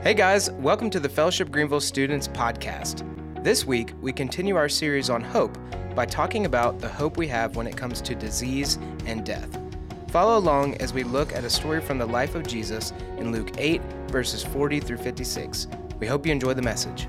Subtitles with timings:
[0.00, 3.04] Hey guys, welcome to the Fellowship Greenville Students Podcast.
[3.44, 5.56] This week, we continue our series on hope
[5.94, 9.60] by talking about the hope we have when it comes to disease and death.
[10.08, 13.50] Follow along as we look at a story from the life of Jesus in Luke
[13.58, 15.68] 8, verses 40 through 56.
[16.00, 17.06] We hope you enjoy the message.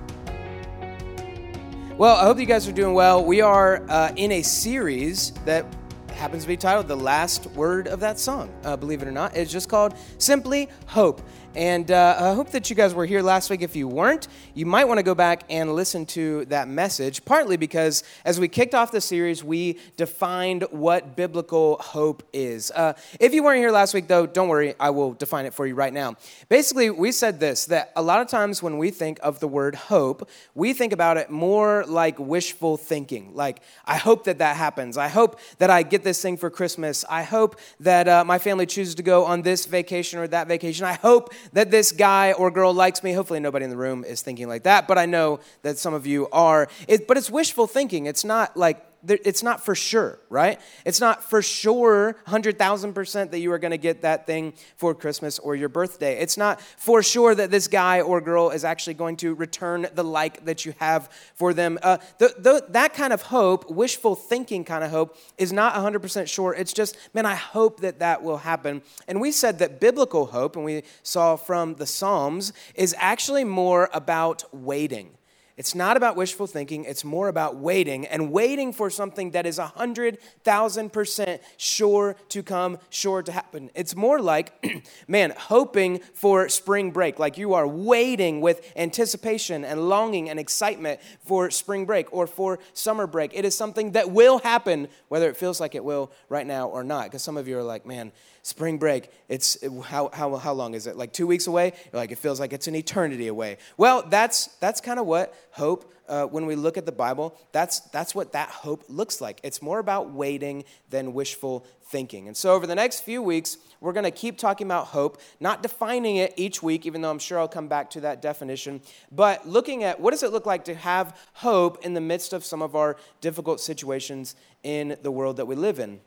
[1.98, 3.26] Well, I hope you guys are doing well.
[3.26, 5.66] We are uh, in a series that
[6.14, 9.36] happens to be titled The Last Word of That Song, uh, believe it or not.
[9.36, 11.22] It's just called Simply Hope.
[11.56, 13.62] And uh, I hope that you guys were here last week.
[13.62, 17.58] If you weren't, you might want to go back and listen to that message, partly
[17.58, 22.72] because as we kicked off the series, we defined what biblical hope is.
[22.72, 25.68] Uh, if you weren't here last week, though, don't worry, I will define it for
[25.68, 26.16] you right now.
[26.50, 29.76] Basically, we said this that a lot of times when we think of the word
[29.76, 33.36] hope, we think about it more like wishful thinking.
[33.36, 34.98] Like, I hope that that happens.
[34.98, 37.06] I hope that I get this thing for Christmas.
[37.08, 40.88] I hope that uh, my family chooses to go on this vacation or that vacation.
[40.88, 43.14] I hope that this guy or girl likes me.
[43.14, 46.08] Hopefully, nobody in the room is thinking like that, but I know that some of
[46.08, 46.70] you are.
[46.88, 48.06] It, but it's wishful thinking.
[48.06, 50.60] It's not like it's not for sure, right?
[50.86, 55.40] It's not for sure 100,000% that you are going to get that thing for Christmas
[55.40, 56.20] or your birthday.
[56.20, 60.04] It's not for sure that this guy or girl is actually going to return the
[60.04, 61.78] like that you have for them.
[61.84, 66.28] Uh, the, the, that kind of hope, wishful thinking kind of hope, is not 100%
[66.28, 66.54] sure.
[66.54, 68.82] It's just, man, I hope that that will happen.
[69.08, 73.90] And we said that biblical hope, and we saw from the Psalms, is actually more
[73.94, 75.12] about waiting.
[75.56, 79.60] It's not about wishful thinking, it's more about waiting and waiting for something that is
[79.60, 83.70] 100,000% sure to come, sure to happen.
[83.76, 84.66] It's more like,
[85.08, 91.00] man, hoping for spring break, like you are waiting with anticipation and longing and excitement
[91.24, 93.32] for spring break or for summer break.
[93.36, 96.84] It is something that will happen, whether it feels like it will right now or
[96.84, 97.06] not.
[97.06, 98.12] Because some of you are like, man,
[98.44, 100.98] spring break, it's how, how, how long is it?
[100.98, 101.72] Like two weeks away?
[101.94, 103.58] Like, it feels like it's an eternity away.
[103.78, 107.80] Well, that's, that's kind of what hope, uh, when we look at the Bible, that's,
[107.80, 109.40] that's what that hope looks like.
[109.44, 112.28] It's more about waiting than wishful thinking.
[112.28, 115.64] And so, over the next few weeks, we're going to keep talking about hope, not
[115.64, 119.48] defining it each week, even though I'm sure I'll come back to that definition, but
[119.48, 122.62] looking at what does it look like to have hope in the midst of some
[122.62, 126.02] of our difficult situations in the world that we live in.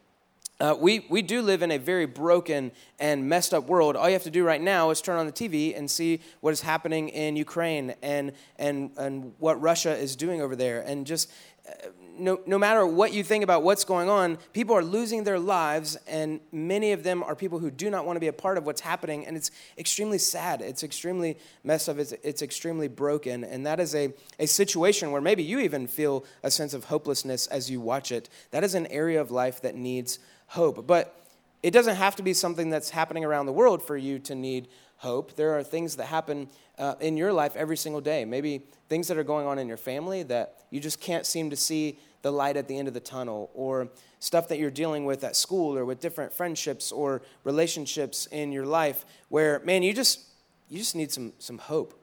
[0.59, 3.95] Uh, we, we do live in a very broken and messed up world.
[3.95, 6.53] All you have to do right now is turn on the TV and see what
[6.53, 10.81] is happening in Ukraine and, and, and what Russia is doing over there.
[10.81, 11.31] And just
[11.69, 15.39] uh, no, no matter what you think about what's going on, people are losing their
[15.39, 18.57] lives, and many of them are people who do not want to be a part
[18.57, 19.27] of what's happening.
[19.27, 20.63] And it's extremely sad.
[20.63, 21.99] It's extremely messed up.
[21.99, 23.45] It's, it's extremely broken.
[23.45, 27.47] And that is a, a situation where maybe you even feel a sense of hopelessness
[27.49, 28.31] as you watch it.
[28.51, 30.87] That is an area of life that needs hope.
[30.87, 31.15] But
[31.63, 34.69] it doesn't have to be something that's happening around the world for you to need
[34.99, 35.37] hope.
[35.37, 36.49] There are things that happen
[36.79, 38.25] uh, in your life every single day.
[38.25, 41.57] Maybe things that are going on in your family that you just can't seem to
[41.57, 45.23] see the light at the end of the tunnel, or stuff that you're dealing with
[45.23, 50.21] at school, or with different friendships or relationships in your life where, man, you just
[50.69, 52.03] you just need some some hope.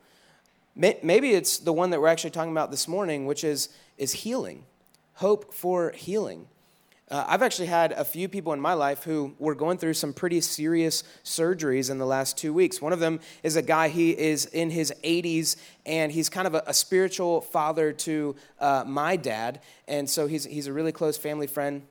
[0.75, 4.63] Maybe it's the one that we're actually talking about this morning, which is is healing,
[5.15, 6.47] hope for healing.
[7.13, 10.13] Uh, I've actually had a few people in my life who were going through some
[10.13, 12.81] pretty serious surgeries in the last two weeks.
[12.81, 16.55] One of them is a guy, he is in his 80s, and he's kind of
[16.55, 19.61] a, a spiritual father to uh, my dad.
[19.87, 21.83] And so he's, he's a really close family friend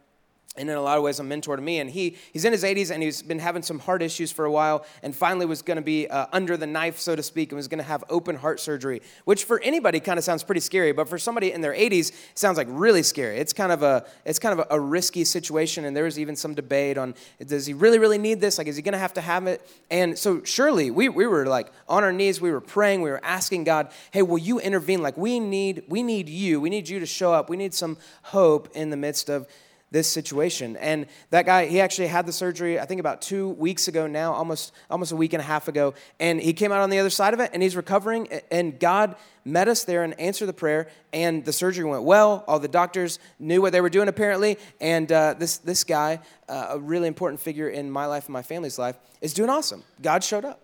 [0.56, 1.78] and in a lot of ways a mentor to me.
[1.78, 4.52] And he, he's in his 80s and he's been having some heart issues for a
[4.52, 7.56] while and finally was going to be uh, under the knife so to speak and
[7.56, 10.92] was going to have open heart surgery which for anybody kind of sounds pretty scary
[10.92, 13.38] but for somebody in their 80s sounds like really scary.
[13.38, 16.36] It's kind of a it's kind of a, a risky situation and there was even
[16.36, 17.14] some debate on
[17.44, 18.58] does he really really need this?
[18.58, 19.66] Like is he going to have to have it?
[19.90, 22.40] And so surely we, we were like on our knees.
[22.40, 23.00] We were praying.
[23.00, 25.00] We were asking god hey will you intervene?
[25.00, 26.60] Like we need we need you.
[26.60, 27.48] We need you to show up.
[27.48, 29.46] We need some hope in the midst of
[29.92, 30.76] this situation.
[30.78, 34.32] And that guy, he actually had the surgery, I think about two weeks ago now,
[34.32, 35.94] almost, almost a week and a half ago.
[36.18, 38.28] And he came out on the other side of it and he's recovering.
[38.50, 39.14] And God
[39.44, 40.88] met us there and answered the prayer.
[41.12, 42.42] And the surgery went well.
[42.48, 44.58] All the doctors knew what they were doing, apparently.
[44.80, 48.42] And uh, this, this guy, uh, a really important figure in my life and my
[48.42, 49.84] family's life, is doing awesome.
[50.00, 50.60] God showed up.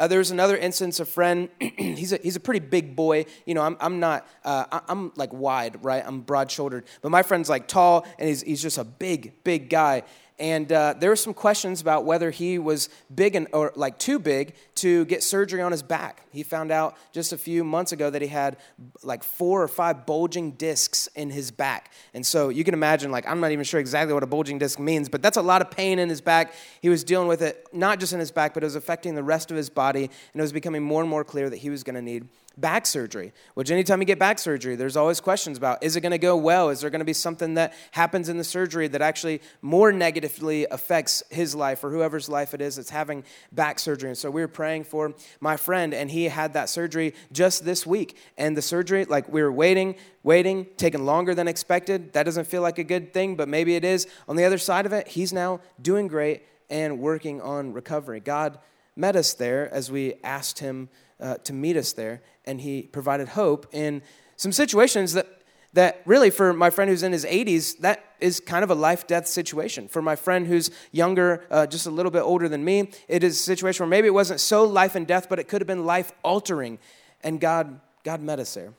[0.00, 3.26] Uh, there was another instance, a friend, he's, a, he's a pretty big boy.
[3.44, 6.02] You know, I'm, I'm not, uh, I'm like wide, right?
[6.04, 6.86] I'm broad shouldered.
[7.02, 10.04] But my friend's like tall, and he's, he's just a big, big guy.
[10.40, 14.18] And uh, there were some questions about whether he was big and, or like too
[14.18, 16.24] big to get surgery on his back.
[16.32, 18.56] He found out just a few months ago that he had
[19.02, 21.92] like four or five bulging discs in his back.
[22.14, 24.78] And so you can imagine, like, I'm not even sure exactly what a bulging disc
[24.78, 26.54] means, but that's a lot of pain in his back.
[26.80, 29.22] He was dealing with it not just in his back, but it was affecting the
[29.22, 30.04] rest of his body.
[30.04, 32.26] And it was becoming more and more clear that he was going to need
[32.60, 36.12] back surgery, which anytime you get back surgery, there's always questions about is it going
[36.12, 36.68] to go well?
[36.68, 40.66] Is there going to be something that happens in the surgery that actually more negatively
[40.70, 44.10] affects his life or whoever's life it is that's having back surgery?
[44.10, 47.86] And so we were praying for my friend, and he had that surgery just this
[47.86, 48.16] week.
[48.36, 52.12] And the surgery, like we were waiting, waiting, taking longer than expected.
[52.12, 54.06] That doesn't feel like a good thing, but maybe it is.
[54.28, 58.20] On the other side of it, he's now doing great and working on recovery.
[58.20, 58.58] God
[59.00, 60.88] met us there as we asked him
[61.18, 64.02] uh, to meet us there, and he provided hope in
[64.36, 65.26] some situations that
[65.72, 69.06] that really for my friend who's in his 80s that is kind of a life
[69.06, 69.86] death situation.
[69.86, 73.38] For my friend who's younger uh, just a little bit older than me it is
[73.38, 75.86] a situation where maybe it wasn't so life and death but it could have been
[75.86, 76.78] life altering
[77.22, 78.72] and god god met us there.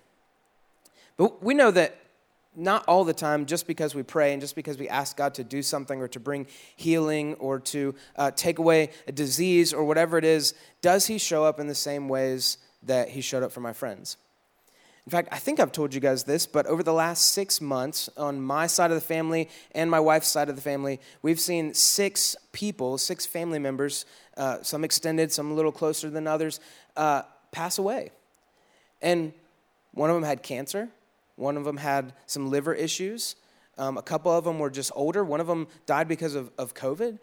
[1.16, 2.01] But we know that
[2.56, 5.44] not all the time just because we pray and just because we ask God to
[5.44, 10.18] do something or to bring healing or to uh, take away a disease or whatever
[10.18, 13.62] it is, does He show up in the same ways that He showed up for
[13.62, 14.18] my friends?
[15.06, 18.08] In fact, I think I've told you guys this, but over the last six months,
[18.18, 21.74] on my side of the family and my wife's side of the family, we've seen
[21.74, 24.06] six people, six family members,
[24.38, 26.60] uh, some extended, some a little closer than others,
[26.98, 28.12] uh, pass away.
[29.02, 29.34] And
[29.94, 30.90] one of them had cancer
[31.42, 33.36] one of them had some liver issues.
[33.78, 35.26] Um, a couple of them were just older.
[35.26, 37.18] One of them died because of, of COVID.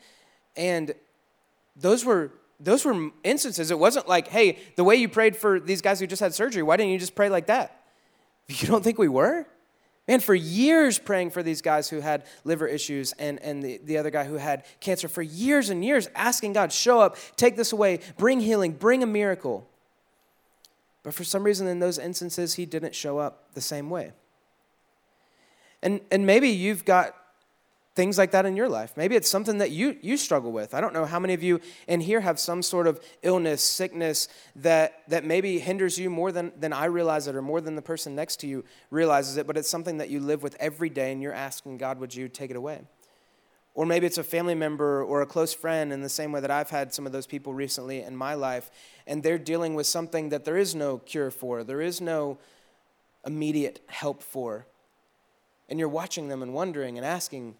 [0.56, 0.92] And
[1.76, 3.70] those were those were instances.
[3.70, 6.64] It wasn't like, hey, the way you prayed for these guys who just had surgery,
[6.64, 7.74] why didn't you just pray like that?
[8.48, 9.46] You don't think we were?
[10.08, 13.98] Man, for years praying for these guys who had liver issues and, and the, the
[13.98, 17.72] other guy who had cancer, for years and years, asking God, show up, take this
[17.72, 19.68] away, bring healing, bring a miracle.
[21.08, 24.12] But for some reason, in those instances, he didn't show up the same way.
[25.82, 27.16] And, and maybe you've got
[27.94, 28.92] things like that in your life.
[28.94, 30.74] Maybe it's something that you, you struggle with.
[30.74, 34.28] I don't know how many of you in here have some sort of illness, sickness
[34.56, 37.80] that, that maybe hinders you more than, than I realize it or more than the
[37.80, 41.10] person next to you realizes it, but it's something that you live with every day
[41.10, 42.82] and you're asking God, would you take it away?
[43.78, 46.50] Or maybe it's a family member or a close friend, in the same way that
[46.50, 48.72] I've had some of those people recently in my life,
[49.06, 52.38] and they're dealing with something that there is no cure for, there is no
[53.24, 54.66] immediate help for.
[55.68, 57.54] And you're watching them and wondering and asking,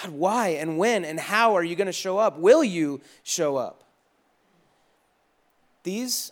[0.00, 2.38] God, why and when and how are you going to show up?
[2.38, 3.82] Will you show up?
[5.82, 6.30] These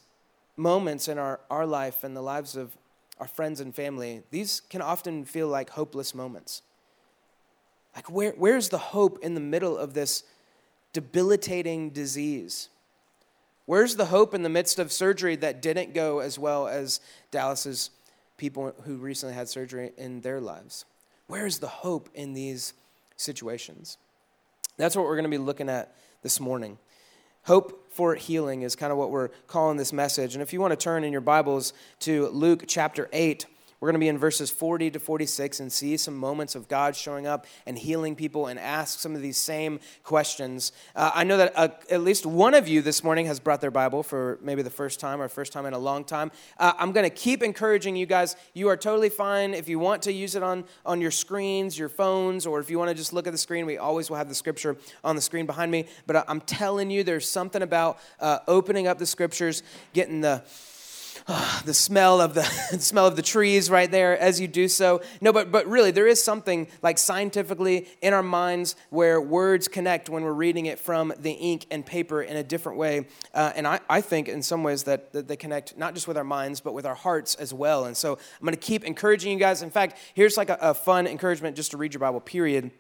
[0.57, 2.79] moments in our, our life and the lives of
[3.19, 6.63] our friends and family, these can often feel like hopeless moments.
[7.97, 10.23] Like, where, where's the hope in the middle of this
[10.93, 12.69] debilitating disease?
[13.65, 17.01] Where's the hope in the midst of surgery that didn't go as well as
[17.31, 17.91] Dallas's
[18.37, 20.85] people who recently had surgery in their lives?
[21.27, 22.75] Where's the hope in these
[23.17, 23.97] situations?
[24.77, 26.79] That's what we're going to be looking at this morning.
[27.45, 30.35] Hope for healing is kind of what we're calling this message.
[30.35, 33.47] And if you want to turn in your Bibles to Luke chapter 8,
[33.81, 36.97] we're going to be in verses 40 to 46 and see some moments of God
[36.97, 40.73] showing up and healing people and ask some of these same questions.
[40.95, 43.71] Uh, I know that uh, at least one of you this morning has brought their
[43.71, 46.31] Bible for maybe the first time or first time in a long time.
[46.59, 48.35] Uh, I'm going to keep encouraging you guys.
[48.55, 51.91] You are totally fine if you want to use it on, on your screens, your
[51.91, 53.67] phones, or if you want to just look at the screen.
[53.67, 55.87] We always will have the scripture on the screen behind me.
[56.07, 59.63] But I'm telling you, there's something about uh, opening up the scriptures,
[59.93, 60.43] getting the
[61.65, 62.41] the smell of the,
[62.71, 65.01] the smell of the trees right there as you do so.
[65.21, 70.09] No, but but really, there is something like scientifically in our minds where words connect
[70.09, 73.07] when we're reading it from the ink and paper in a different way.
[73.35, 76.17] Uh, and I, I think in some ways that, that they connect not just with
[76.17, 77.87] our minds but with our hearts as well.
[77.87, 79.63] And so I'm going to keep encouraging you guys.
[79.63, 82.21] In fact, here's like a, a fun encouragement just to read your Bible.
[82.21, 82.71] Period.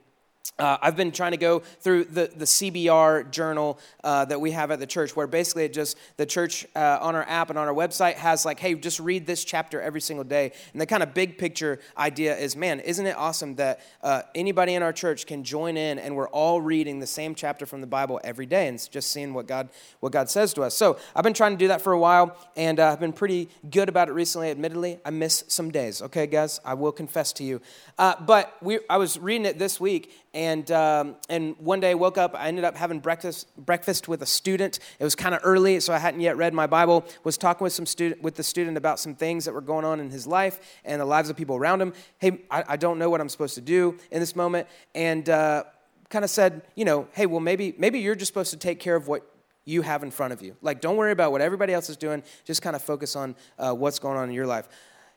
[0.59, 4.71] Uh, I've been trying to go through the, the CBR journal uh, that we have
[4.71, 7.69] at the church, where basically it just the church uh, on our app and on
[7.69, 10.53] our website has like, hey, just read this chapter every single day.
[10.73, 14.75] And the kind of big picture idea is, man, isn't it awesome that uh, anybody
[14.75, 17.87] in our church can join in and we're all reading the same chapter from the
[17.87, 19.69] Bible every day and just seeing what God
[20.01, 20.77] what God says to us.
[20.77, 23.49] So I've been trying to do that for a while, and uh, I've been pretty
[23.71, 24.51] good about it recently.
[24.51, 26.03] Admittedly, I miss some days.
[26.03, 27.61] Okay, guys, I will confess to you.
[27.99, 31.95] Uh, but we, I was reading it this week and, um, and one day I
[31.95, 34.81] woke up, I ended up having breakfast, breakfast with a student.
[34.99, 37.07] It was kind of early, so I hadn't yet read my Bible.
[37.25, 39.99] Was talking with, some student, with the student about some things that were going on
[39.99, 41.95] in his life and the lives of people around him.
[42.19, 44.69] Hey, I, I don't know what I'm supposed to do in this moment.
[44.95, 45.65] And uh,
[46.11, 48.95] kind of said, you know, hey, well, maybe, maybe you're just supposed to take care
[48.95, 49.27] of what
[49.65, 50.55] you have in front of you.
[50.61, 52.23] Like, don't worry about what everybody else is doing.
[52.45, 54.69] Just kind of focus on uh, what's going on in your life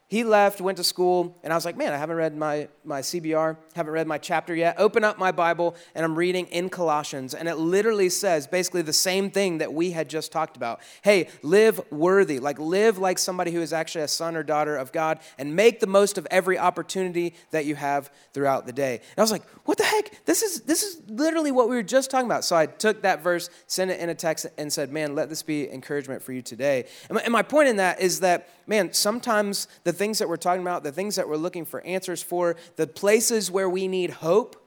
[0.10, 3.02] he left, went to school, and I was like, man, I haven't read my, my
[3.02, 4.80] CBR, haven't read my chapter yet.
[4.80, 8.92] Open up my Bible, and I'm reading in Colossians, and it literally says basically the
[8.92, 10.82] same thing that we had just talked about.
[11.04, 14.92] Hey, live worthy, like live like somebody who is actually a son or daughter of
[14.92, 18.96] God, and make the most of every opportunity that you have throughout the day.
[18.96, 20.26] And I was like, what the heck?
[20.26, 22.44] This is this is literally what we were just talking about.
[22.44, 25.44] So I took that verse, sent it in a text, and said, man, let this
[25.44, 26.88] be encouragement for you today.
[27.10, 30.38] And my, and my point in that is that, man, sometimes the things that we're
[30.38, 34.12] talking about, the things that we're looking for answers for, the places where we need
[34.12, 34.64] hope,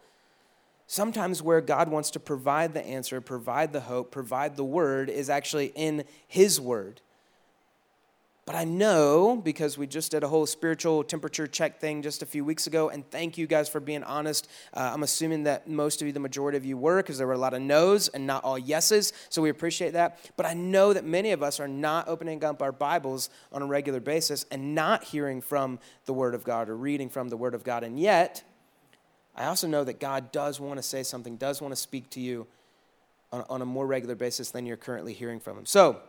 [0.89, 5.31] sometimes where God wants to provide the answer, provide the hope, provide the word is
[5.31, 7.01] actually in His word.
[8.45, 12.27] But I know because we just did a whole spiritual temperature check thing just a
[12.27, 14.49] few weeks ago, and thank you guys for being honest.
[14.75, 17.35] Uh, I'm assuming that most of you, the majority of you, were because there were
[17.35, 20.19] a lot of no's and not all yeses, so we appreciate that.
[20.37, 23.67] But I know that many of us are not opening up our Bibles on a
[23.67, 27.55] regular basis and not hearing from the Word of God or reading from the Word
[27.55, 27.85] of God.
[27.85, 28.43] And yet,
[29.37, 32.21] I also know that God does want to say something, does want to speak to
[32.21, 32.49] you
[33.31, 35.67] on, on a more regular basis than you're currently hearing from Him.
[35.67, 36.01] So,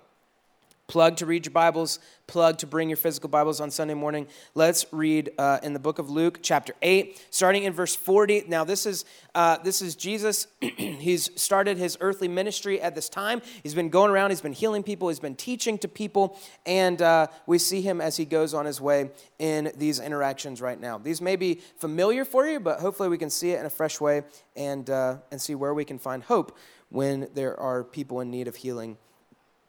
[0.93, 1.97] Plug to read your Bibles,
[2.27, 4.27] plug to bring your physical Bibles on Sunday morning.
[4.53, 8.43] Let's read uh, in the book of Luke, chapter 8, starting in verse 40.
[8.47, 10.45] Now, this is, uh, this is Jesus.
[10.62, 13.41] he's started his earthly ministry at this time.
[13.63, 17.25] He's been going around, he's been healing people, he's been teaching to people, and uh,
[17.47, 19.09] we see him as he goes on his way
[19.39, 21.00] in these interactions right now.
[21.00, 24.00] These may be familiar for you, but hopefully we can see it in a fresh
[24.00, 24.21] way
[24.55, 26.55] and, uh, and see where we can find hope
[26.89, 28.95] when there are people in need of healing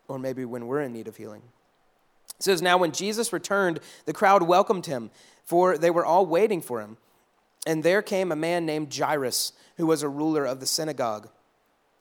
[0.08, 1.42] or maybe when we're in need of healing.
[2.38, 5.10] It says, Now when Jesus returned, the crowd welcomed him,
[5.44, 6.96] for they were all waiting for him.
[7.66, 11.28] And there came a man named Jairus, who was a ruler of the synagogue.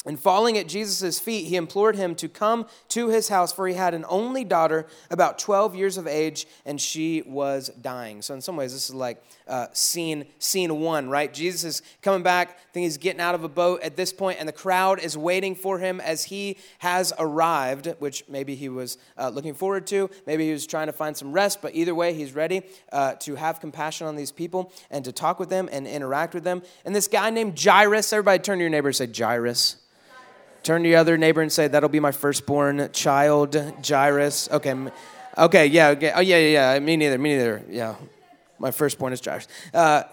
[0.06, 3.74] And falling at Jesus' feet, he implored him to come to his house, for he
[3.74, 8.22] had an only daughter, about 12 years of age, and she was dying.
[8.22, 11.34] So, in some ways, this is like uh, scene, scene one, right?
[11.34, 12.50] Jesus is coming back.
[12.50, 15.18] I think he's getting out of a boat at this point, and the crowd is
[15.18, 20.10] waiting for him as he has arrived, which maybe he was uh, looking forward to.
[20.28, 23.36] Maybe he was trying to find some rest, but either way, he's ready uh, to
[23.36, 26.62] have compassion on these people and to talk with them and interact with them.
[26.84, 29.78] And this guy named Jairus, everybody turn to your neighbor and say, Jairus.
[30.64, 33.56] Turn to your other neighbor and say, That'll be my firstborn child,
[33.86, 34.50] Jairus.
[34.50, 34.74] Okay.
[35.38, 36.12] Okay, yeah, okay.
[36.16, 36.80] Oh, yeah, yeah, yeah.
[36.80, 37.64] Me neither, me neither.
[37.70, 37.96] Yeah.
[38.60, 39.48] My firstborn is Jairus.
[39.74, 40.04] Uh,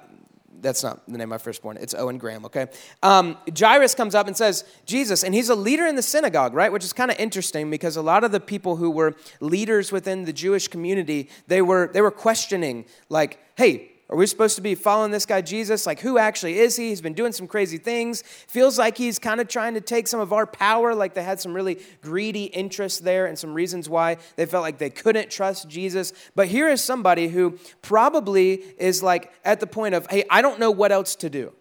[0.60, 1.76] that's not the name of my firstborn.
[1.80, 2.66] It's Owen Graham, okay?
[3.02, 6.72] Um, Jairus comes up and says, Jesus, and he's a leader in the synagogue, right?
[6.72, 10.24] Which is kind of interesting because a lot of the people who were leaders within
[10.24, 14.74] the Jewish community, they were, they were questioning, like, hey, are we supposed to be
[14.74, 15.86] following this guy Jesus?
[15.86, 16.88] Like, who actually is he?
[16.88, 18.22] He's been doing some crazy things.
[18.22, 20.96] Feels like he's kind of trying to take some of our power.
[20.96, 24.78] Like, they had some really greedy interests there and some reasons why they felt like
[24.78, 26.12] they couldn't trust Jesus.
[26.34, 30.58] But here is somebody who probably is like at the point of, hey, I don't
[30.58, 31.52] know what else to do.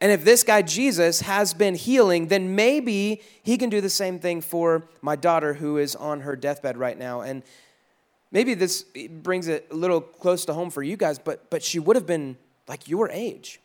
[0.00, 4.18] And if this guy Jesus has been healing, then maybe he can do the same
[4.18, 7.20] thing for my daughter who is on her deathbed right now.
[7.20, 7.42] And
[8.30, 8.84] maybe this
[9.22, 12.06] brings it a little close to home for you guys, but, but she would have
[12.06, 12.36] been
[12.68, 13.60] like your age.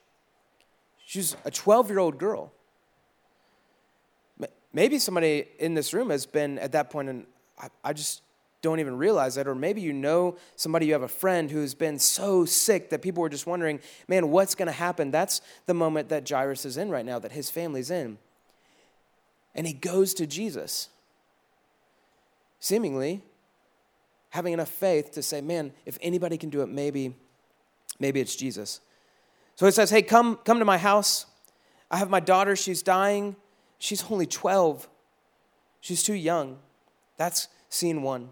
[1.05, 2.51] She's a 12 year old girl.
[4.74, 7.25] Maybe somebody in this room has been at that point, and
[7.57, 8.22] I, I just
[8.62, 9.48] don't even realize it.
[9.48, 13.22] Or maybe you know somebody, you have a friend who's been so sick that people
[13.22, 13.79] were just wondering,
[14.10, 15.12] man, what's going to happen?
[15.12, 18.17] That's the moment that Jairus is in right now, that his family's in.
[19.53, 20.89] And he goes to Jesus.
[22.60, 23.22] Seemingly,
[24.36, 27.15] having enough faith to say, man, if anybody can do it, maybe,
[28.00, 28.82] maybe it's Jesus.
[29.56, 31.25] So he says, hey, come, come to my house.
[31.89, 33.38] I have my daughter, she's dying.
[33.80, 34.89] She's only 12.
[35.80, 36.58] She's too young.
[37.15, 38.30] That's scene one.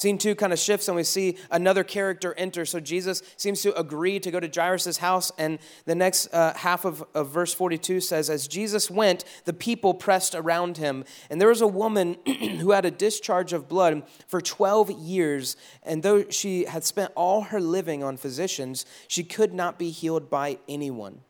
[0.00, 2.64] Scene two kind of shifts, and we see another character enter.
[2.64, 5.30] So Jesus seems to agree to go to Jairus' house.
[5.36, 9.92] And the next uh, half of, of verse 42 says, As Jesus went, the people
[9.92, 11.04] pressed around him.
[11.28, 12.16] And there was a woman
[12.60, 15.58] who had a discharge of blood for 12 years.
[15.82, 20.30] And though she had spent all her living on physicians, she could not be healed
[20.30, 21.20] by anyone.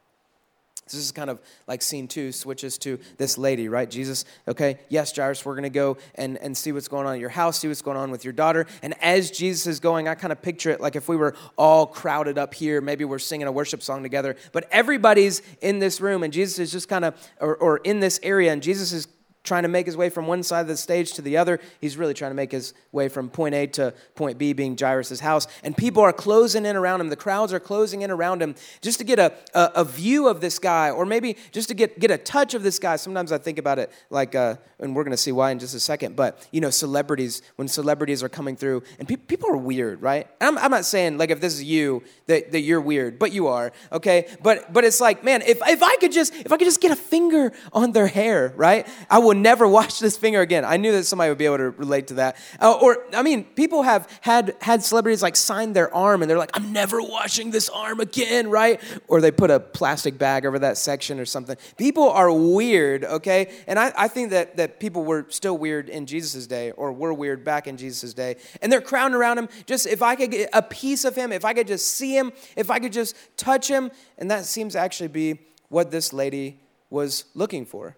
[0.93, 3.89] This is kind of like scene two switches to this lady, right?
[3.89, 7.21] Jesus, okay, yes, Jairus, we're going to go and, and see what's going on in
[7.21, 8.67] your house, see what's going on with your daughter.
[8.83, 11.87] And as Jesus is going, I kind of picture it like if we were all
[11.87, 16.23] crowded up here, maybe we're singing a worship song together, but everybody's in this room
[16.23, 19.07] and Jesus is just kind of, or, or in this area, and Jesus is
[19.43, 21.61] trying to make his way from one side of the stage to the other.
[21.81, 25.21] He's really trying to make his way from point A to point B, being Jairus'
[25.21, 25.47] house.
[25.65, 27.09] And people are closing in around him.
[27.09, 30.41] The crowds are closing in around him just to get a, a, a view of
[30.41, 32.97] this guy, or maybe just to get, get a touch of this guy.
[32.97, 35.75] Sometimes I think about it like, uh, and we're going to see why in just
[35.75, 39.57] a second, but, you know, celebrities, when celebrities are coming through, and pe- people are
[39.57, 40.27] weird, right?
[40.41, 43.49] I'm, I'm not saying, like, if this is you, that, that you're weird, but you
[43.49, 44.27] are, okay?
[44.43, 46.93] But, but it's like, man, if, if I could just, if I could just get
[46.93, 48.87] a finger on their hair, right?
[49.11, 50.65] I would will never wash this finger again.
[50.65, 52.37] I knew that somebody would be able to relate to that.
[52.59, 56.37] Uh, or, I mean, people have had, had celebrities like sign their arm and they're
[56.37, 58.81] like, I'm never washing this arm again, right?
[59.07, 61.57] Or they put a plastic bag over that section or something.
[61.77, 63.53] People are weird, okay?
[63.69, 67.15] And I, I think that, that people were still weird in Jesus' day or were
[67.15, 68.35] weird back in Jesus' day.
[68.61, 69.49] And they're crowding around him.
[69.65, 72.33] Just if I could get a piece of him, if I could just see him,
[72.57, 73.93] if I could just touch him.
[74.19, 76.59] And that seems to actually be what this lady
[76.91, 77.97] was looking for.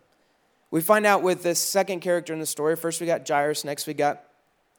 [0.73, 2.77] We find out with this second character in the story.
[2.77, 3.63] First, we got Jairus.
[3.63, 4.25] Next, we got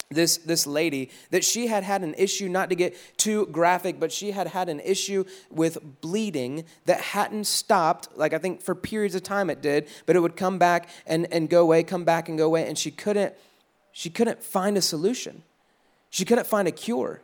[0.09, 4.11] this, this lady that she had had an issue, not to get too graphic, but
[4.11, 8.09] she had had an issue with bleeding that hadn't stopped.
[8.17, 11.31] Like I think for periods of time it did, but it would come back and,
[11.31, 12.67] and go away, come back and go away.
[12.67, 13.35] And she couldn't,
[13.91, 15.43] she couldn't find a solution.
[16.09, 17.21] She couldn't find a cure.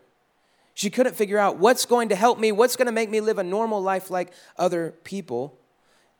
[0.76, 3.40] She couldn't figure out what's going to help me, what's going to make me live
[3.40, 5.58] a normal life like other people.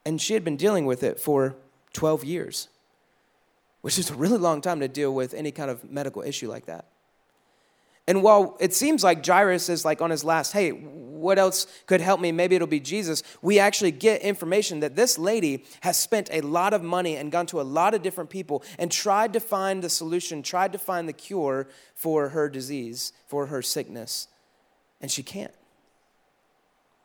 [0.04, 1.56] And she had been dealing with it for
[1.94, 2.70] 12 years,
[3.82, 6.66] which is a really long time to deal with any kind of medical issue like
[6.66, 6.86] that.
[8.10, 12.02] And while it seems like Jairus is like on his last, hey, what else could
[12.02, 12.32] help me?
[12.32, 13.22] Maybe it'll be Jesus.
[13.44, 17.46] We actually get information that this lady has spent a lot of money and gone
[17.48, 21.08] to a lot of different people and tried to find the solution, tried to find
[21.08, 24.28] the cure for her disease, for her sickness.
[25.02, 25.54] And she can't.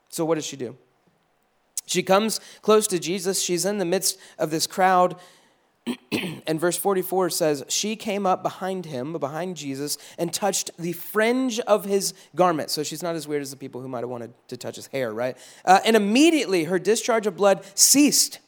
[0.09, 0.75] So what does she do?
[1.87, 3.43] She comes close to Jesus.
[3.43, 5.17] She's in the midst of this crowd.
[6.47, 11.61] and verse 44 says, She came up behind him, behind Jesus, and touched the fringe
[11.61, 12.71] of his garment.
[12.71, 14.87] So she's not as weird as the people who might have wanted to touch his
[14.89, 15.37] hair, right?
[15.65, 18.39] Uh, and immediately her discharge of blood ceased.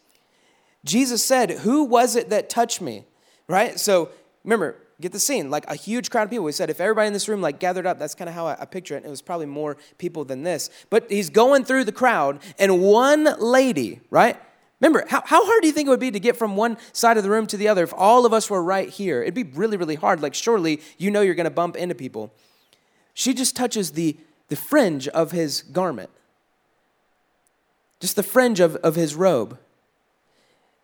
[0.85, 3.05] Jesus said, Who was it that touched me?
[3.49, 3.79] Right?
[3.79, 4.11] So
[4.45, 5.51] remember, get the scene.
[5.51, 7.87] Like a huge crowd of people we said if everybody in this room like gathered
[7.87, 10.25] up that's kind of how I, I, picture it and it was probably more people
[10.25, 10.71] than this.
[10.91, 14.37] But he's going through the crowd and one lady right?
[14.81, 17.17] Remember how, how hard do you think it would be to get from one side
[17.17, 19.23] of the room to the other if all of us were right here?
[19.23, 20.23] It'd be really really hard.
[20.23, 22.33] Like surely you know you're going to bump into people.
[23.15, 24.17] She just touches the
[24.49, 26.11] the fringe of his garment.
[27.99, 29.59] Just the fringe of, of his robe.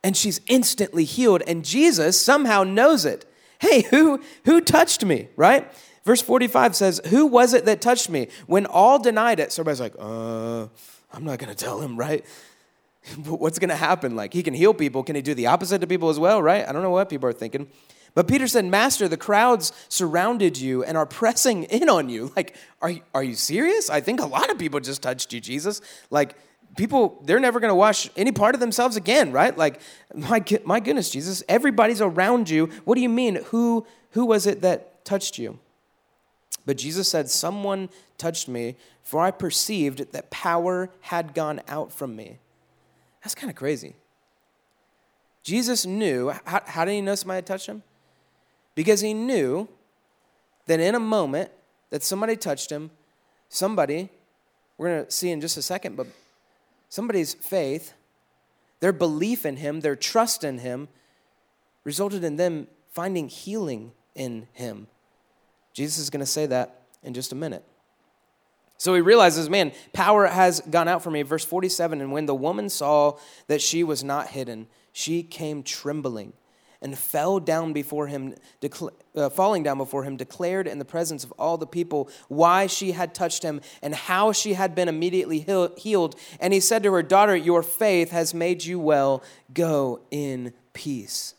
[0.03, 3.25] And she's instantly healed and jesus somehow knows it
[3.63, 5.73] hey, who, who touched me, right?
[6.05, 8.27] Verse 45 says, Who was it that touched me?
[8.47, 10.67] When all denied it, so everybody's like, uh,
[11.13, 12.25] I'm not going to tell him, right?
[13.25, 14.17] What's going to happen?
[14.17, 15.05] Like, he can heal people.
[15.05, 16.69] Can he do the opposite to people as well, right?
[16.69, 17.69] I don't know what people are thinking.
[18.15, 22.33] But Peter said, Master, the crowds surrounded you and are pressing in on you.
[22.37, 23.89] Like, are, are you serious?
[23.89, 25.81] I think a lot of people just touched you, Jesus.
[26.11, 26.37] Like,
[26.77, 29.57] people they're never going to wash any part of themselves again right?
[29.57, 29.81] Like
[30.15, 32.67] my, my goodness jesus everybody's around you.
[32.85, 33.37] What do you mean?
[33.47, 35.59] Who who was it that touched you?
[36.65, 42.17] But jesus said someone touched me for i perceived that power had gone out from
[42.17, 42.39] me.
[43.23, 43.95] That's kind of crazy.
[45.43, 47.83] Jesus knew how, how did he know somebody had touched him?
[48.75, 49.69] Because he knew
[50.67, 51.51] that in a moment
[51.91, 52.91] that somebody touched him
[53.49, 54.09] somebody
[54.79, 56.07] we're going to see in just a second but
[56.93, 57.95] somebody's faith,
[58.81, 60.89] their belief in Him, their trust in Him,
[61.85, 64.89] resulted in them finding healing in Him.
[65.73, 67.65] Jesus is going to say that in just a minute.
[68.77, 71.23] So he realizes, man, power has gone out from me.
[71.23, 76.35] Verse 47 And when the woman saw that she was not hidden, she came trembling
[76.83, 78.35] and fell down before him,
[79.15, 82.93] uh, falling down before him, declared in the presence of all the people why she
[82.93, 85.47] had touched him and how she had been immediately
[85.79, 86.17] healed.
[86.41, 89.23] And he said to her, Daughter, your faith has made you well.
[89.55, 91.35] Go in peace.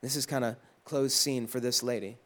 [0.00, 2.16] This is kind of closed scene for this lady.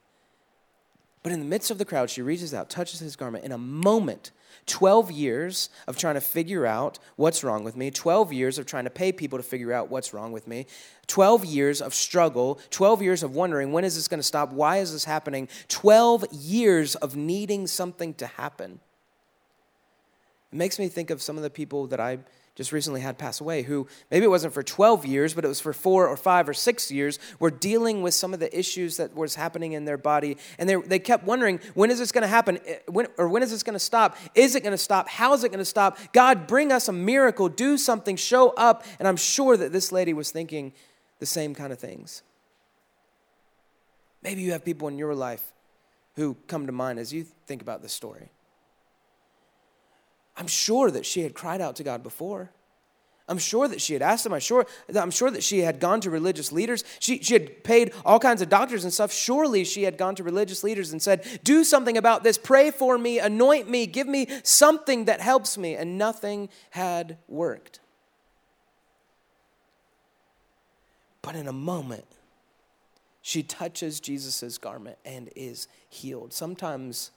[1.23, 3.45] But in the midst of the crowd, she reaches out, touches his garment.
[3.45, 4.31] In a moment,
[4.67, 8.85] 12 years of trying to figure out what's wrong with me, 12 years of trying
[8.85, 10.67] to pay people to figure out what's wrong with me,
[11.07, 14.53] 12 years of struggle, 12 years of wondering when is this going to stop?
[14.53, 15.49] Why is this happening?
[15.69, 18.81] 12 years of needing something to happen.
[20.53, 22.19] It makes me think of some of the people that I
[22.55, 25.61] just recently had pass away who maybe it wasn't for 12 years but it was
[25.61, 29.15] for four or five or six years were dealing with some of the issues that
[29.15, 30.37] was happening in their body.
[30.59, 32.59] And they, they kept wondering when is this going to happen?
[32.67, 34.17] Eh, when, or when is this going to stop?
[34.35, 35.09] Is it going to stop?
[35.09, 35.99] How is it going to stop?
[36.13, 37.49] God bring us a miracle.
[37.49, 38.17] Do something.
[38.17, 38.85] Show up.
[38.99, 40.73] And i'm sure that this lady was thinking
[41.19, 42.23] the same kind of things.
[44.23, 45.53] Maybe you have people in your life
[46.17, 48.31] who come to mind as you think about this story.
[50.37, 52.51] I'm sure that she had cried out to God before.
[53.29, 54.33] I'm sure that she had asked him.
[54.33, 56.85] I'm sure, I'm sure that she had gone to religious leaders.
[56.99, 59.13] She, she had paid all kinds of doctors and stuff.
[59.13, 62.37] Surely she had gone to religious leaders and said, Do something about this.
[62.37, 63.19] Pray for me.
[63.19, 63.87] Anoint me.
[63.87, 65.77] Give me something that helps me.
[65.77, 67.81] And nothing had worked.
[71.23, 72.05] But in a moment,
[73.23, 76.33] she touches Jesus' garment and is healed.
[76.33, 77.13] Sometimes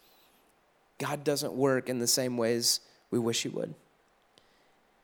[0.99, 2.79] God doesn't work in the same ways
[3.15, 3.73] we wish He would.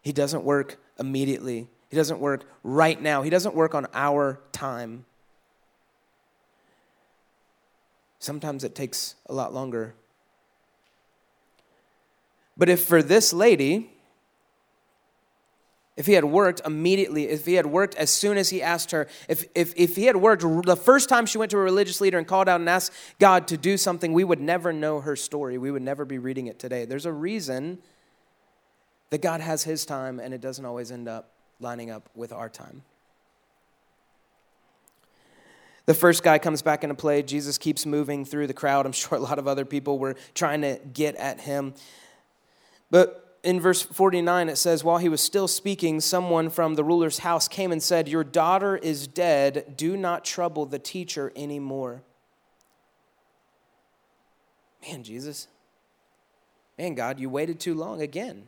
[0.02, 5.06] He doesn't work immediately, He doesn't work right now, He doesn't work on our time.
[8.20, 9.96] Sometimes it takes a lot longer.
[12.58, 13.90] But if for this lady,
[15.98, 19.08] if he had worked immediately, if he had worked as soon as he asked her,
[19.28, 22.18] if, if, if he had worked the first time she went to a religious leader
[22.18, 25.58] and called out and asked God to do something, we would never know her story.
[25.58, 26.86] We would never be reading it today.
[26.86, 27.80] There's a reason
[29.12, 32.50] that God has his time and it doesn't always end up lining up with our
[32.50, 32.82] time.
[35.86, 37.22] The first guy comes back into play.
[37.22, 38.86] Jesus keeps moving through the crowd.
[38.86, 41.74] I'm sure a lot of other people were trying to get at him.
[42.90, 47.20] But in verse 49, it says, While he was still speaking, someone from the ruler's
[47.20, 49.74] house came and said, Your daughter is dead.
[49.76, 52.04] Do not trouble the teacher anymore.
[54.88, 55.48] Man, Jesus.
[56.78, 58.48] Man, God, you waited too long again.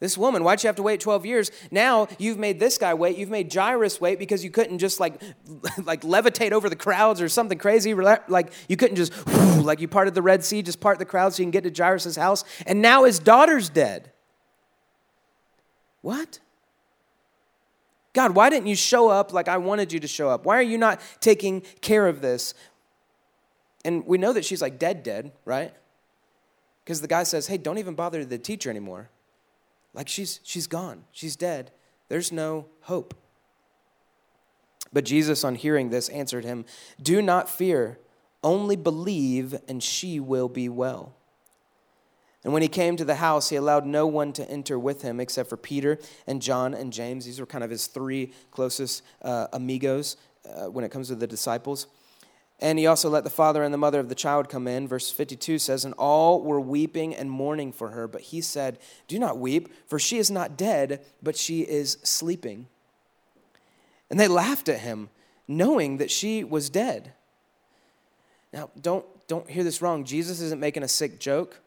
[0.00, 1.50] This woman, why'd you have to wait 12 years?
[1.72, 3.18] Now you've made this guy wait.
[3.18, 5.20] You've made Jairus wait because you couldn't just like,
[5.84, 7.94] like levitate over the crowds or something crazy.
[7.94, 9.12] Like you couldn't just,
[9.60, 11.82] like you parted the Red Sea, just part the crowd so you can get to
[11.82, 12.44] Jairus' house.
[12.64, 14.12] And now his daughter's dead.
[16.00, 16.38] What?
[18.12, 20.46] God, why didn't you show up like I wanted you to show up?
[20.46, 22.54] Why are you not taking care of this?
[23.84, 25.74] And we know that she's like dead, dead, right?
[26.84, 29.10] Because the guy says, hey, don't even bother the teacher anymore.
[29.94, 31.70] Like she's, she's gone, she's dead.
[32.08, 33.14] There's no hope.
[34.92, 36.64] But Jesus, on hearing this, answered him,
[37.02, 37.98] Do not fear,
[38.42, 41.14] only believe, and she will be well.
[42.44, 45.20] And when he came to the house, he allowed no one to enter with him
[45.20, 47.26] except for Peter and John and James.
[47.26, 50.16] These were kind of his three closest uh, amigos
[50.48, 51.88] uh, when it comes to the disciples.
[52.60, 54.88] And he also let the father and the mother of the child come in.
[54.88, 58.08] Verse 52 says, And all were weeping and mourning for her.
[58.08, 62.66] But he said, Do not weep, for she is not dead, but she is sleeping.
[64.10, 65.10] And they laughed at him,
[65.46, 67.12] knowing that she was dead.
[68.52, 70.04] Now, don't, don't hear this wrong.
[70.04, 71.60] Jesus isn't making a sick joke.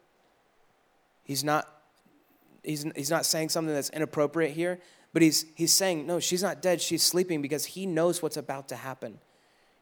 [1.24, 1.68] He's not,
[2.62, 4.78] he's, he's not saying something that's inappropriate here,
[5.14, 6.82] but he's, he's saying, No, she's not dead.
[6.82, 9.18] She's sleeping because he knows what's about to happen.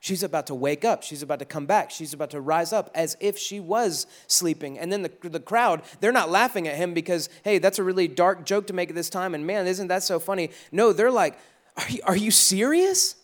[0.03, 1.03] She's about to wake up.
[1.03, 1.91] She's about to come back.
[1.91, 4.79] She's about to rise up as if she was sleeping.
[4.79, 8.09] And then the, the crowd, they're not laughing at him because, hey, that's a really
[8.09, 9.35] dark joke to make at this time.
[9.35, 10.51] And man, isn't that so funny?
[10.73, 11.39] No, they're like,
[11.77, 13.15] are you, are you serious?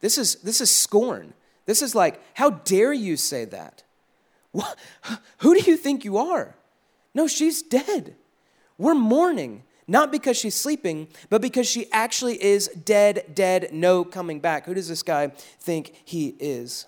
[0.00, 1.32] This is, this is scorn.
[1.64, 3.82] This is like, how dare you say that?
[4.52, 4.78] What?
[5.38, 6.56] Who do you think you are?
[7.14, 8.16] No, she's dead.
[8.76, 9.62] We're mourning.
[9.90, 14.66] Not because she's sleeping, but because she actually is dead, dead, no coming back.
[14.66, 16.86] Who does this guy think he is?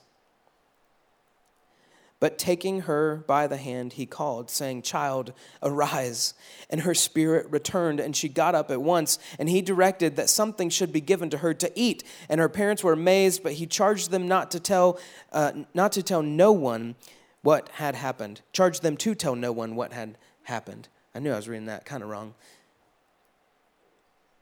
[2.20, 5.32] But taking her by the hand, he called, saying, Child,
[5.62, 6.34] arise.
[6.68, 9.18] And her spirit returned, and she got up at once.
[9.38, 12.04] And he directed that something should be given to her to eat.
[12.28, 15.00] And her parents were amazed, but he charged them not to tell,
[15.32, 16.96] uh, not to tell no one
[17.40, 18.42] what had happened.
[18.52, 20.88] Charged them to tell no one what had happened.
[21.14, 22.34] I knew I was reading that kind of wrong.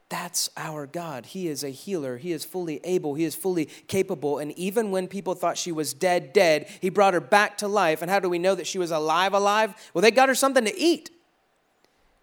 [0.09, 1.27] That's our God.
[1.27, 2.17] He is a healer.
[2.17, 3.13] He is fully able.
[3.13, 4.39] He is fully capable.
[4.39, 8.01] And even when people thought she was dead, dead, He brought her back to life.
[8.01, 9.75] And how do we know that she was alive, alive?
[9.93, 11.11] Well, they got her something to eat.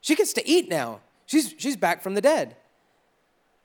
[0.01, 1.01] She gets to eat now.
[1.27, 2.57] She's, she's back from the dead.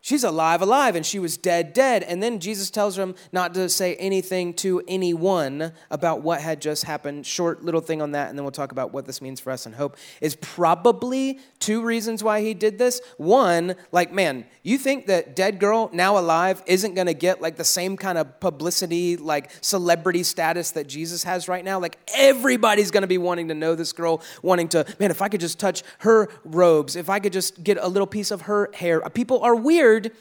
[0.03, 2.01] She's alive, alive, and she was dead, dead.
[2.01, 6.85] And then Jesus tells them not to say anything to anyone about what had just
[6.85, 7.23] happened.
[7.23, 9.67] Short little thing on that, and then we'll talk about what this means for us
[9.67, 9.97] and hope.
[10.19, 12.99] Is probably two reasons why he did this.
[13.17, 17.63] One, like, man, you think that dead girl now alive isn't gonna get like the
[17.63, 21.79] same kind of publicity, like celebrity status that Jesus has right now?
[21.79, 25.41] Like, everybody's gonna be wanting to know this girl, wanting to, man, if I could
[25.41, 28.99] just touch her robes, if I could just get a little piece of her hair.
[29.11, 30.11] People are weird weird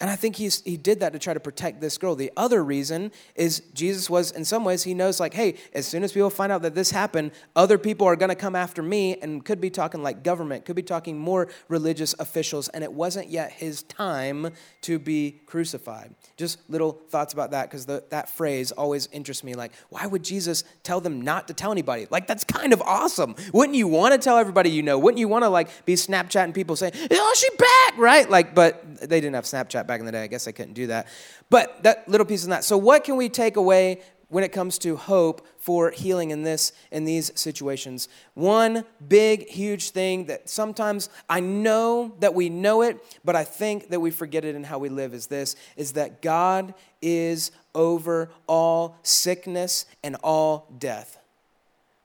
[0.00, 2.14] And I think he's, he did that to try to protect this girl.
[2.14, 6.02] The other reason is Jesus was, in some ways, he knows, like, hey, as soon
[6.02, 9.18] as people find out that this happened, other people are going to come after me
[9.20, 12.68] and could be talking like government, could be talking more religious officials.
[12.70, 14.48] And it wasn't yet his time
[14.82, 16.14] to be crucified.
[16.38, 19.54] Just little thoughts about that because that phrase always interests me.
[19.54, 22.06] Like, why would Jesus tell them not to tell anybody?
[22.08, 23.34] Like, that's kind of awesome.
[23.52, 24.98] Wouldn't you want to tell everybody you know?
[24.98, 28.30] Wouldn't you want to, like, be Snapchatting people saying, oh, she back, right?
[28.30, 30.22] Like, but they didn't have Snapchat back in the day.
[30.22, 31.08] I guess I couldn't do that.
[31.50, 32.62] But that little piece of that.
[32.64, 34.00] So, what can we take away
[34.30, 39.90] when it comes to hope for healing in this in these situations one big huge
[39.90, 44.44] thing that sometimes i know that we know it but i think that we forget
[44.44, 46.72] it in how we live is this is that god
[47.02, 51.18] is over all sickness and all death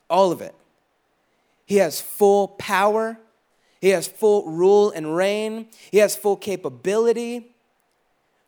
[0.09, 0.55] all of it
[1.65, 3.17] he has full power
[3.79, 7.54] he has full rule and reign he has full capability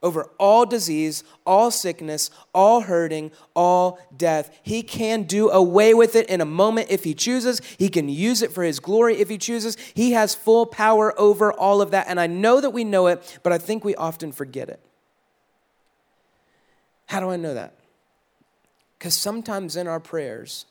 [0.08, 4.58] over all disease, all sickness, all hurting, all death.
[4.64, 7.62] He can do away with it in a moment if he chooses.
[7.78, 9.76] He can use it for his glory if he chooses.
[9.94, 12.08] He has full power over all of that.
[12.08, 14.80] And I know that we know it, but I think we often forget it.
[17.08, 17.74] How do I know that?
[18.98, 20.66] Because sometimes in our prayers,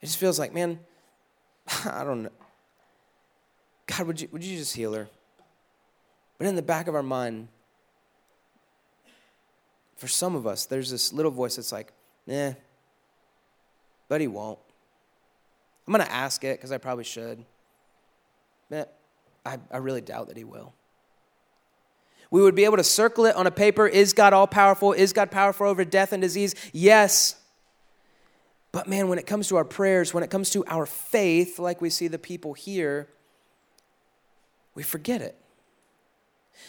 [0.00, 0.78] it just feels like, man,
[1.84, 2.30] I don't know.
[3.88, 5.08] God, would you, would you just heal her?
[6.38, 7.48] But in the back of our mind,
[9.98, 11.92] for some of us, there's this little voice that's like,
[12.28, 12.54] eh,
[14.08, 14.60] but he won't.
[15.86, 17.44] I'm going to ask it because I probably should.
[18.70, 18.96] But
[19.44, 20.72] I, I really doubt that he will.
[22.30, 23.88] We would be able to circle it on a paper.
[23.88, 24.92] Is God all powerful?
[24.92, 26.54] Is God powerful over death and disease?
[26.72, 27.34] Yes.
[28.70, 31.80] But man, when it comes to our prayers, when it comes to our faith, like
[31.80, 33.08] we see the people here,
[34.74, 35.36] we forget it.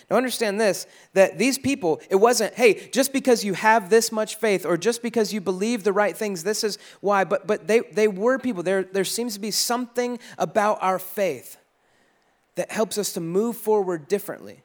[0.10, 4.36] Now, understand this that these people, it wasn't, hey, just because you have this much
[4.36, 7.24] faith or just because you believe the right things, this is why.
[7.24, 8.64] But, but they, they were people.
[8.64, 11.58] There, there seems to be something about our faith
[12.56, 14.64] that helps us to move forward differently.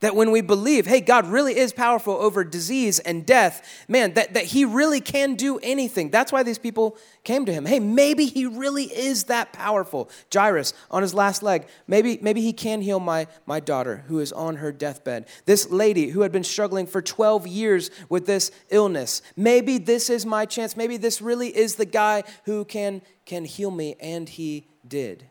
[0.00, 4.34] That when we believe, hey, God really is powerful over disease and death, man, that,
[4.34, 6.10] that He really can do anything.
[6.10, 7.66] That's why these people came to Him.
[7.66, 10.08] Hey, maybe He really is that powerful.
[10.32, 14.32] Jairus, on his last leg, maybe, maybe He can heal my, my daughter who is
[14.32, 15.26] on her deathbed.
[15.46, 20.24] This lady who had been struggling for 12 years with this illness, maybe this is
[20.24, 20.76] my chance.
[20.76, 25.28] Maybe this really is the guy who can, can heal me, and He did.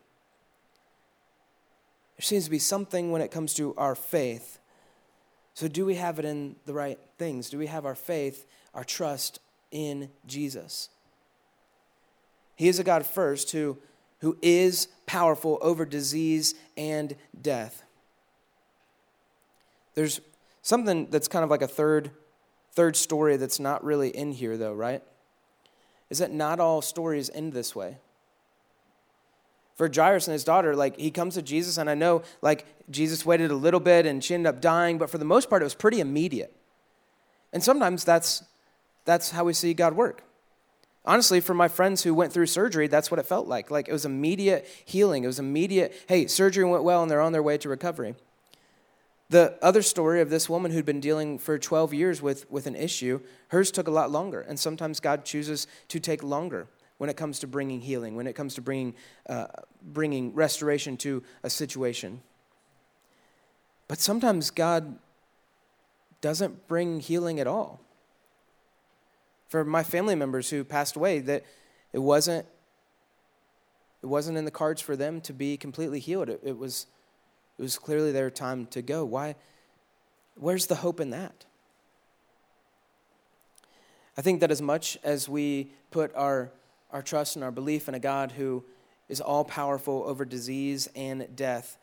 [2.17, 4.60] There seems to be something when it comes to our faith.
[5.53, 7.49] So, do we have it in the right things?
[7.49, 9.39] Do we have our faith, our trust
[9.71, 10.89] in Jesus?
[12.56, 13.77] He is a God first who,
[14.19, 17.84] who is powerful over disease and death.
[19.93, 20.21] There's
[20.63, 22.12] something that's kind of like a third,
[22.71, 25.03] third story that's not really in here, though, right?
[26.10, 27.97] Is that not all stories end this way?
[29.77, 33.25] For Jairus and his daughter, like he comes to Jesus, and I know like Jesus
[33.25, 35.65] waited a little bit and she ended up dying, but for the most part, it
[35.65, 36.53] was pretty immediate.
[37.53, 38.43] And sometimes that's
[39.05, 40.23] that's how we see God work.
[41.05, 43.71] Honestly, for my friends who went through surgery, that's what it felt like.
[43.71, 45.23] Like it was immediate healing.
[45.23, 48.15] It was immediate, hey, surgery went well and they're on their way to recovery.
[49.29, 52.75] The other story of this woman who'd been dealing for 12 years with, with an
[52.75, 54.41] issue, hers took a lot longer.
[54.41, 58.33] And sometimes God chooses to take longer when it comes to bringing healing, when it
[58.33, 58.95] comes to bringing,
[59.29, 59.47] uh,
[59.81, 62.21] bringing restoration to a situation.
[63.88, 64.97] But sometimes God
[66.21, 67.79] doesn't bring healing at all.
[69.47, 71.45] For my family members who passed away, that
[71.93, 72.45] it wasn't
[74.03, 76.29] it wasn't in the cards for them to be completely healed.
[76.29, 76.88] It, it was
[77.57, 79.05] it was clearly their time to go.
[79.05, 79.36] Why?
[80.36, 81.45] Where's the hope in that?
[84.17, 86.51] I think that as much as we put our
[86.91, 88.63] our trust and our belief in a God who
[89.10, 91.78] is all powerful over disease and death.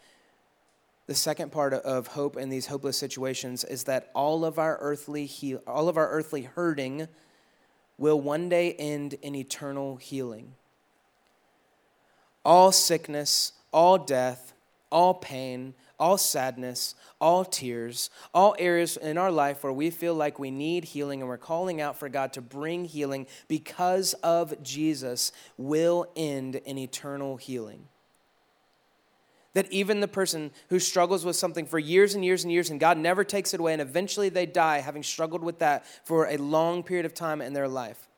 [1.07, 5.27] The second part of hope in these hopeless situations is that all of our earthly
[5.27, 7.09] heal, all of our earthly hurting
[7.99, 10.55] will one day end in eternal healing.
[12.45, 14.55] All sickness, all death,
[14.90, 20.38] all pain, all sadness, all tears, all areas in our life where we feel like
[20.38, 25.33] we need healing and we're calling out for God to bring healing because of Jesus
[25.57, 27.88] will end in eternal healing.
[29.55, 32.79] That even the person who struggles with something for years and years and years and
[32.79, 36.37] God never takes it away and eventually they die having struggled with that for a
[36.37, 38.09] long period of time in their life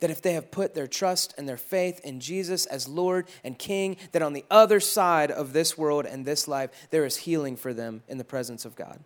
[0.00, 3.58] that if they have put their trust and their faith in Jesus as Lord and
[3.58, 7.56] King, that on the other side of this world and this life, there is healing
[7.56, 9.00] for them in the presence of God.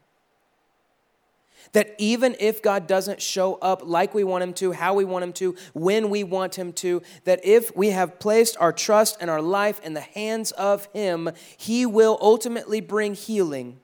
[1.73, 5.23] That even if God doesn't show up like we want him to, how we want
[5.23, 9.31] him to, when we want him to, that if we have placed our trust and
[9.31, 13.79] our life in the hands of him, he will ultimately bring healing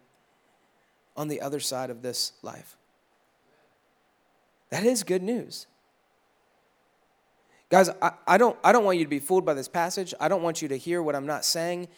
[1.17, 2.77] on the other side of this life.
[4.71, 5.67] That is good news.
[7.71, 10.15] Guys, I, I, don't, I don't want you to be fooled by this passage.
[10.19, 11.89] I don't want you to hear what I'm not saying.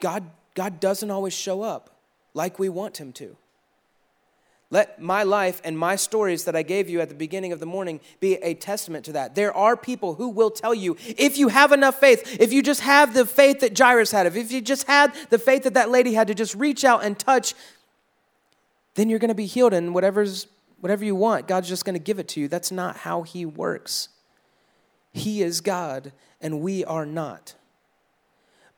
[0.00, 1.90] God, God doesn't always show up
[2.34, 3.36] like we want him to.
[4.72, 7.66] Let my life and my stories that I gave you at the beginning of the
[7.66, 9.34] morning be a testament to that.
[9.34, 12.80] There are people who will tell you if you have enough faith, if you just
[12.82, 16.14] have the faith that Jairus had, if you just had the faith that that lady
[16.14, 17.54] had to just reach out and touch,
[18.94, 20.46] then you're going to be healed and whatever's
[20.80, 22.48] whatever you want, God's just going to give it to you.
[22.48, 24.08] That's not how he works.
[25.12, 27.54] He is God and we are not.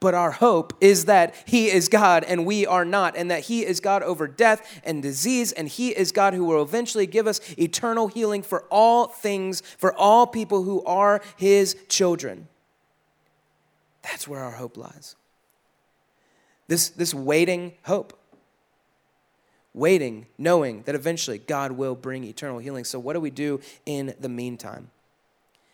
[0.03, 3.65] But our hope is that He is God and we are not, and that He
[3.65, 7.41] is God over death and disease, and He is God who will eventually give us
[7.57, 12.49] eternal healing for all things, for all people who are His children.
[14.03, 15.15] That's where our hope lies.
[16.67, 18.19] This, this waiting hope.
[19.75, 22.85] Waiting, knowing that eventually God will bring eternal healing.
[22.85, 24.91] So, what do we do in the meantime?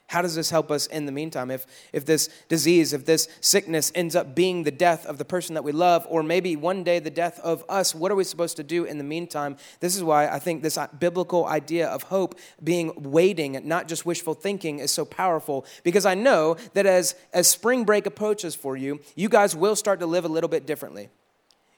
[0.09, 1.51] How does this help us in the meantime?
[1.51, 5.55] If, if this disease, if this sickness ends up being the death of the person
[5.55, 8.57] that we love, or maybe one day the death of us, what are we supposed
[8.57, 9.59] to do in the meantime?
[9.81, 14.33] This is why I think this biblical idea of hope being waiting, not just wishful
[14.33, 15.67] thinking, is so powerful.
[15.85, 20.01] Because I know that as, as spring break approaches for you, you guys will start
[20.01, 21.11] to live a little bit differently.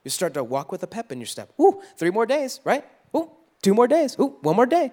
[0.04, 1.52] You start to walk with a pep in your step.
[1.60, 2.84] Ooh, three more days, right?
[3.14, 3.30] Ooh,
[3.62, 4.18] two more days.
[4.18, 4.92] Ooh, one more day.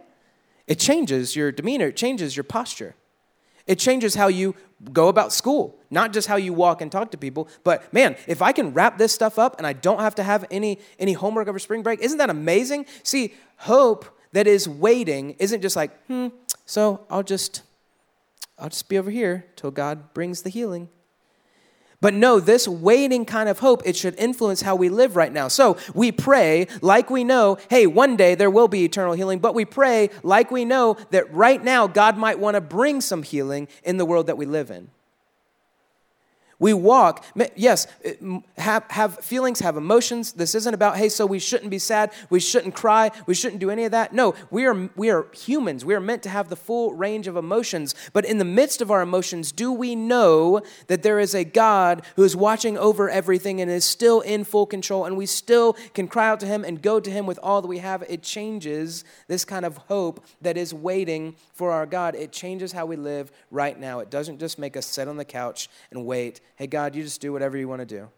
[0.67, 2.95] It changes your demeanor, it changes your posture.
[3.65, 4.55] It changes how you
[4.93, 8.41] go about school, not just how you walk and talk to people, but man, if
[8.41, 11.49] I can wrap this stuff up and I don't have to have any, any homework
[11.49, 12.85] over spring break, isn't that amazing?
[13.03, 16.27] See, hope that is waiting isn't just like, hmm,
[16.65, 17.63] so I'll just
[18.59, 20.89] I'll just be over here till God brings the healing.
[21.99, 25.47] But no, this waiting kind of hope, it should influence how we live right now.
[25.47, 29.55] So we pray like we know, hey, one day there will be eternal healing, but
[29.55, 33.67] we pray like we know that right now God might want to bring some healing
[33.83, 34.89] in the world that we live in.
[36.59, 37.23] We walk,
[37.55, 37.85] yes,
[38.57, 40.33] have, have feelings, have emotions.
[40.33, 43.69] This isn't about, hey, so we shouldn't be sad, we shouldn't cry, we shouldn't do
[43.69, 44.11] any of that.
[44.11, 45.85] No, we are, we are humans.
[45.85, 47.93] We are meant to have the full range of emotions.
[48.11, 52.03] But in the midst of our emotions, do we know that there is a God
[52.15, 56.07] who is watching over everything and is still in full control, and we still can
[56.07, 58.03] cry out to Him and go to Him with all that we have?
[58.09, 62.15] It changes this kind of hope that is waiting for our God.
[62.15, 63.99] It changes how we live right now.
[63.99, 67.21] It doesn't just make us sit on the couch and wait hey, God, you just
[67.21, 68.09] do whatever you want to do.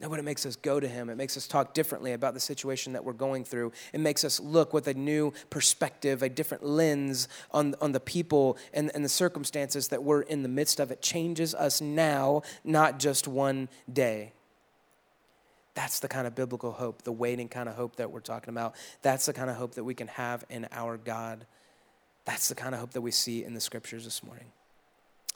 [0.00, 1.08] No, but it makes us go to Him.
[1.08, 3.72] It makes us talk differently about the situation that we're going through.
[3.92, 8.58] It makes us look with a new perspective, a different lens on, on the people
[8.72, 10.90] and, and the circumstances that we're in the midst of.
[10.90, 14.32] It changes us now, not just one day.
[15.74, 18.74] That's the kind of biblical hope, the waiting kind of hope that we're talking about.
[19.02, 21.46] That's the kind of hope that we can have in our God.
[22.24, 24.46] That's the kind of hope that we see in the scriptures this morning.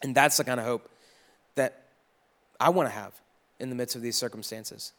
[0.02, 0.90] And that's the kind of hope
[1.58, 1.82] that
[2.58, 3.12] I want to have
[3.60, 4.92] in the midst of these circumstances.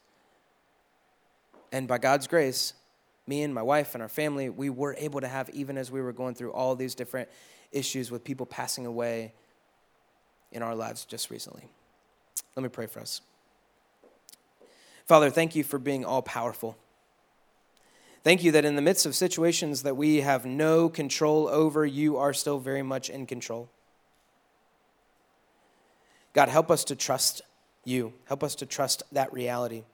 [1.72, 2.74] And by God's grace,
[3.26, 6.00] me and my wife and our family, we were able to have, even as we
[6.00, 7.28] were going through all these different
[7.72, 9.32] issues with people passing away
[10.52, 11.64] in our lives just recently.
[12.56, 13.20] Let me pray for us.
[15.06, 16.76] Father, thank you for being all powerful.
[18.22, 22.16] Thank you that in the midst of situations that we have no control over, you
[22.16, 23.70] are still very much in control.
[26.32, 27.42] God, help us to trust
[27.84, 28.12] you.
[28.26, 29.84] Help us to trust that reality.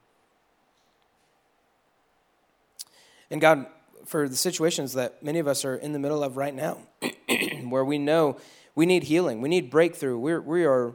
[3.31, 3.67] And God,
[4.05, 6.79] for the situations that many of us are in the middle of right now,
[7.69, 8.37] where we know
[8.75, 10.95] we need healing, we need breakthrough, we're, we, are,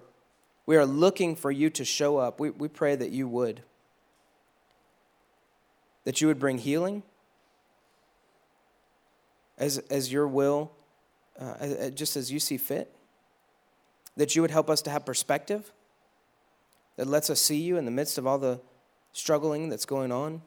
[0.65, 3.63] we are looking for you to show up, we, we pray that you would.
[6.04, 7.04] That you would bring healing
[9.58, 10.71] as, as your will,
[11.39, 12.95] uh, just as you see fit
[14.22, 15.74] that you would help us to have perspective
[16.96, 18.62] that lets us see you in the midst of all the
[19.14, 20.44] struggling that's going on.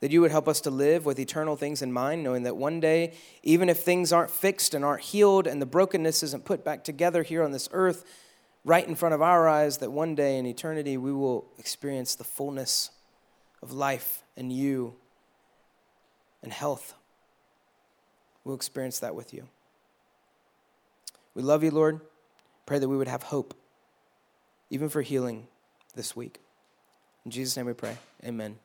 [0.00, 2.80] That you would help us to live with eternal things in mind, knowing that one
[2.80, 6.82] day, even if things aren't fixed and aren't healed and the brokenness isn't put back
[6.82, 8.06] together here on this earth,
[8.64, 12.24] right in front of our eyes, that one day in eternity we will experience the
[12.24, 12.90] fullness
[13.62, 14.94] of life and you
[16.42, 16.94] and health.
[18.44, 19.46] We'll experience that with you.
[21.34, 22.00] We love you, Lord.
[22.66, 23.54] Pray that we would have hope,
[24.70, 25.48] even for healing
[25.94, 26.40] this week.
[27.24, 27.96] In Jesus' name we pray.
[28.24, 28.58] Amen.